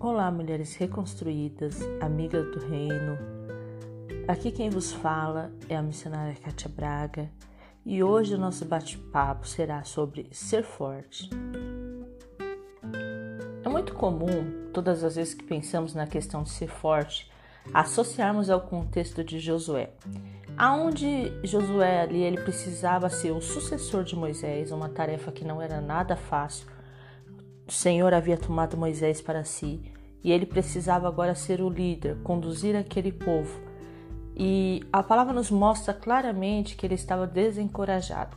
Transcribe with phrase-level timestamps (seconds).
[0.00, 3.18] Olá, mulheres reconstruídas, amigas do reino.
[4.26, 7.30] Aqui quem vos fala é a missionária Kátia Braga
[7.84, 11.30] e hoje o nosso bate-papo será sobre ser forte.
[13.64, 17.30] É muito comum, todas as vezes que pensamos na questão de ser forte,
[17.72, 19.92] associarmos ao contexto de Josué,
[20.56, 25.80] aonde Josué ali ele precisava ser o sucessor de Moisés, uma tarefa que não era
[25.80, 26.66] nada fácil.
[27.66, 29.82] O Senhor havia tomado Moisés para si
[30.22, 33.60] e ele precisava agora ser o líder, conduzir aquele povo.
[34.36, 38.36] E a palavra nos mostra claramente que ele estava desencorajado.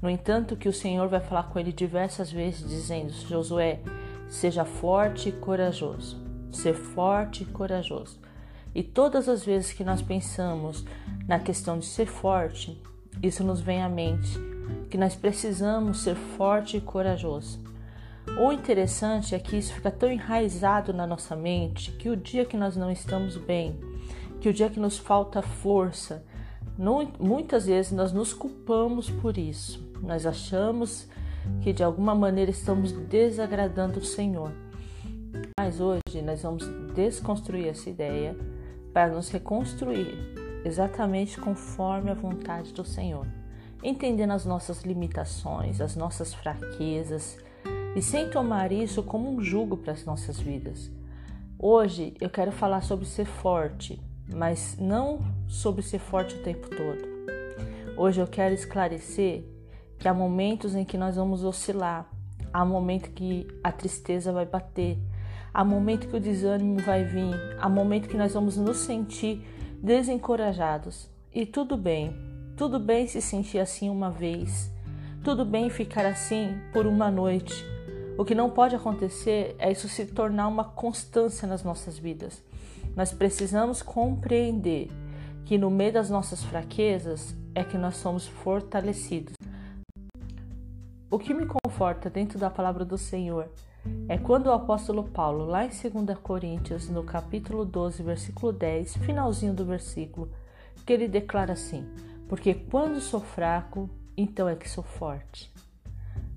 [0.00, 3.80] No entanto, que o Senhor vai falar com ele diversas vezes, dizendo: Josué,
[4.28, 6.24] seja forte e corajoso.
[6.52, 8.20] Ser forte e corajoso.
[8.76, 10.84] E todas as vezes que nós pensamos
[11.26, 12.78] na questão de ser forte,
[13.22, 14.38] isso nos vem à mente
[14.90, 17.58] que nós precisamos ser forte e corajoso.
[18.38, 22.54] O interessante é que isso fica tão enraizado na nossa mente que o dia que
[22.54, 23.80] nós não estamos bem,
[24.42, 26.22] que o dia que nos falta força,
[27.18, 29.90] muitas vezes nós nos culpamos por isso.
[30.02, 31.08] Nós achamos
[31.62, 34.52] que de alguma maneira estamos desagradando o Senhor.
[35.58, 38.36] Mas hoje nós vamos desconstruir essa ideia
[38.96, 40.16] para nos reconstruir
[40.64, 43.26] exatamente conforme a vontade do Senhor,
[43.84, 47.36] entendendo as nossas limitações, as nossas fraquezas
[47.94, 50.90] e sem tomar isso como um jugo para as nossas vidas.
[51.58, 54.00] Hoje eu quero falar sobre ser forte,
[54.32, 57.06] mas não sobre ser forte o tempo todo.
[57.98, 59.44] Hoje eu quero esclarecer
[59.98, 62.08] que há momentos em que nós vamos oscilar,
[62.50, 64.98] há momento que a tristeza vai bater,
[65.52, 69.46] há momento que o desânimo vai vir, há momento que nós vamos nos sentir
[69.82, 71.08] desencorajados.
[71.34, 72.14] E tudo bem,
[72.56, 74.72] tudo bem se sentir assim uma vez,
[75.22, 77.64] tudo bem ficar assim por uma noite.
[78.18, 82.42] O que não pode acontecer é isso se tornar uma constância nas nossas vidas.
[82.96, 84.90] Nós precisamos compreender
[85.44, 89.34] que no meio das nossas fraquezas é que nós somos fortalecidos.
[91.10, 93.48] O que me conforta dentro da palavra do Senhor
[94.08, 99.52] é quando o apóstolo Paulo, lá em 2 Coríntios, no capítulo 12, versículo 10, finalzinho
[99.52, 100.30] do versículo,
[100.84, 101.84] que ele declara assim:
[102.28, 105.52] Porque quando sou fraco, então é que sou forte.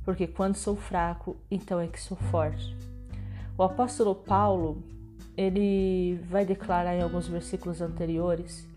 [0.03, 2.75] Porque quando sou fraco, então é que sou forte.
[3.55, 4.81] O apóstolo Paulo,
[5.37, 8.67] ele vai declarar em alguns versículos anteriores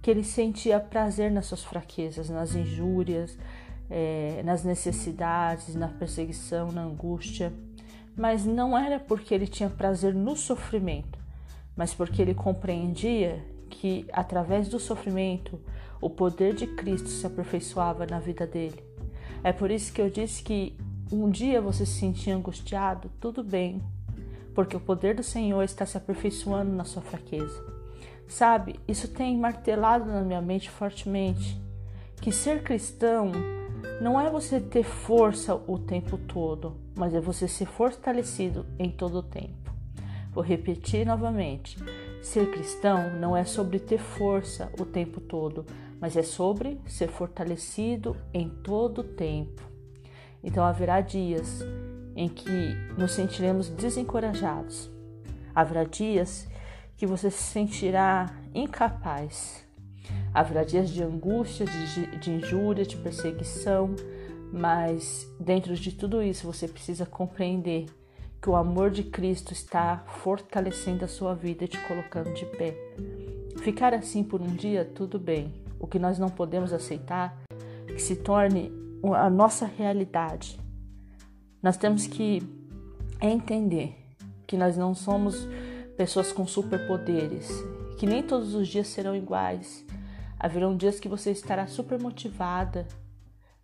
[0.00, 3.36] que ele sentia prazer nas suas fraquezas, nas injúrias,
[3.90, 7.52] é, nas necessidades, na perseguição, na angústia,
[8.18, 11.18] mas não era porque ele tinha prazer no sofrimento,
[11.76, 15.60] mas porque ele compreendia que através do sofrimento
[16.00, 18.82] o poder de Cristo se aperfeiçoava na vida dele.
[19.44, 20.76] É por isso que eu disse que
[21.12, 23.80] um dia você se sentia angustiado, tudo bem,
[24.52, 27.64] porque o poder do Senhor está se aperfeiçoando na sua fraqueza.
[28.26, 31.58] Sabe, isso tem martelado na minha mente fortemente
[32.20, 33.30] que ser cristão
[34.00, 39.18] não é você ter força o tempo todo, mas é você ser fortalecido em todo
[39.18, 39.72] o tempo.
[40.32, 41.78] Vou repetir novamente:
[42.20, 45.64] ser cristão não é sobre ter força o tempo todo,
[46.00, 49.62] mas é sobre ser fortalecido em todo o tempo.
[50.42, 51.60] Então haverá dias
[52.14, 54.90] em que nos sentiremos desencorajados.
[55.54, 56.46] Haverá dias
[56.96, 59.66] que você se sentirá incapaz
[60.32, 63.94] Haverá dias de angústia, de, de injúria, de perseguição,
[64.52, 67.86] mas dentro de tudo isso você precisa compreender
[68.40, 72.74] que o amor de Cristo está fortalecendo a sua vida e te colocando de pé.
[73.58, 75.52] Ficar assim por um dia, tudo bem.
[75.78, 77.36] O que nós não podemos aceitar
[77.86, 78.72] é que se torne
[79.16, 80.58] a nossa realidade.
[81.62, 82.42] Nós temos que
[83.20, 83.96] entender
[84.46, 85.48] que nós não somos
[85.96, 87.50] pessoas com superpoderes,
[87.98, 89.84] que nem todos os dias serão iguais,
[90.38, 92.86] Haverão dias que você estará super motivada,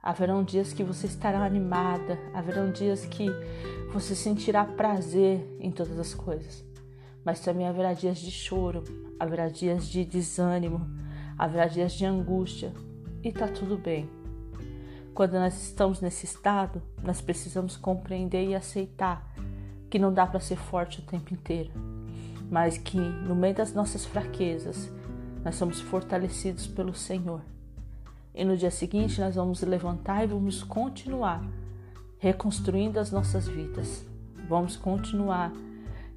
[0.05, 3.27] haverão dias que você estará animada, haverão dias que
[3.91, 6.63] você sentirá prazer em todas as coisas.
[7.25, 8.85] Mas também haverá dias de choro,
[9.19, 10.87] haverá dias de desânimo,
[11.39, 12.71] haverá dias de angústia
[13.23, 14.07] e tá tudo bem.
[15.15, 19.33] Quando nós estamos nesse estado, nós precisamos compreender e aceitar
[19.89, 21.71] que não dá para ser forte o tempo inteiro,
[22.51, 24.93] mas que no meio das nossas fraquezas,
[25.43, 27.54] nós somos fortalecidos pelo Senhor.
[28.35, 31.45] E no dia seguinte nós vamos levantar e vamos continuar
[32.19, 34.05] reconstruindo as nossas vidas.
[34.49, 35.53] Vamos continuar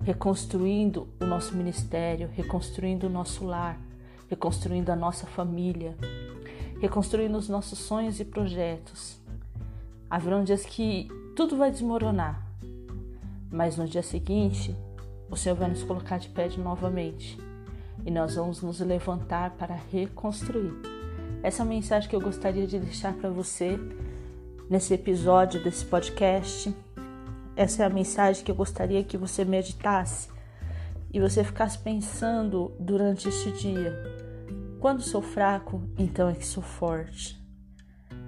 [0.02, 3.80] reconstruindo o nosso ministério, reconstruindo o nosso lar,
[4.30, 5.96] reconstruindo a nossa família.
[6.80, 9.20] reconstruindo os nossos sonhos e projetos.
[10.10, 12.42] Haverão dias que tudo vai desmoronar,
[13.52, 14.76] mas no dia seguinte
[15.30, 17.38] o Senhor vai nos colocar de pé de novamente
[18.06, 20.97] e nós vamos nos levantar para reconstruir.
[21.48, 23.80] Essa é a mensagem que eu gostaria de deixar para você
[24.70, 26.76] nesse episódio desse podcast.
[27.56, 30.28] Essa é a mensagem que eu gostaria que você meditasse
[31.10, 33.96] e você ficasse pensando durante este dia.
[34.82, 37.42] Quando sou fraco, então é que sou forte.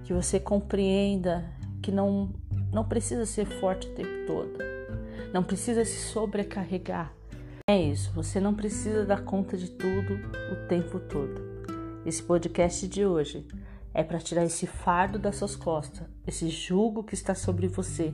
[0.05, 1.43] Que você compreenda
[1.81, 2.29] que não,
[2.71, 4.57] não precisa ser forte o tempo todo.
[5.33, 7.13] Não precisa se sobrecarregar.
[7.69, 10.13] É isso, você não precisa dar conta de tudo
[10.53, 11.58] o tempo todo.
[12.05, 13.45] Esse podcast de hoje
[13.93, 18.13] é para tirar esse fardo das suas costas, esse jugo que está sobre você.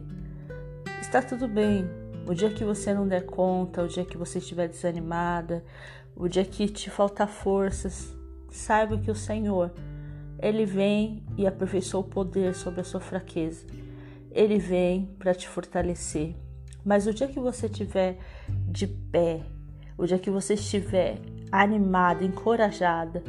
[0.99, 1.87] Está tudo bem.
[2.27, 5.63] O dia que você não der conta, o dia que você estiver desanimada,
[6.15, 8.11] o dia que te faltar forças,
[8.49, 9.71] saiba que o Senhor,
[10.39, 13.67] ele vem e aperfeiçoa o poder sobre a sua fraqueza.
[14.31, 16.35] Ele vem para te fortalecer.
[16.83, 18.17] Mas o dia que você estiver
[18.67, 19.43] de pé,
[19.95, 21.19] o dia que você estiver
[21.51, 23.23] animada, encorajada,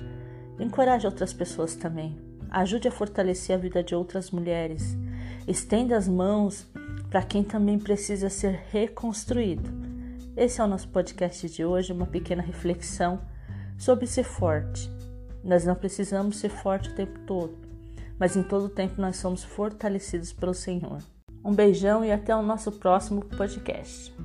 [0.59, 2.17] encoraje outras pessoas também.
[2.51, 4.97] Ajude a fortalecer a vida de outras mulheres.
[5.47, 6.67] Estenda as mãos
[7.11, 9.71] para quem também precisa ser reconstruído.
[10.37, 13.21] Esse é o nosso podcast de hoje, uma pequena reflexão
[13.79, 14.91] sobre ser forte.
[15.43, 17.57] Nós não precisamos ser forte o tempo todo,
[18.19, 20.99] mas em todo tempo nós somos fortalecidos pelo Senhor.
[21.45, 24.16] Um beijão e até o nosso próximo podcast.